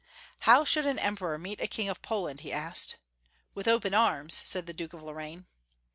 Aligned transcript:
"How 0.39 0.65
should 0.65 0.87
an 0.87 0.97
Emperor 0.97 1.37
meet 1.37 1.61
a 1.61 1.67
King 1.67 1.87
of 1.87 2.01
Poland?" 2.01 2.39
he 2.39 2.51
asked. 2.51 2.97
"With 3.53 3.67
open 3.67 3.93
arms," 3.93 4.41
said 4.45 4.65
the 4.65 4.73
Duke 4.73 4.93
of 4.93 5.03
Lorraine. 5.03 5.45